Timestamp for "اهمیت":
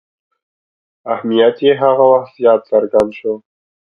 1.13-1.55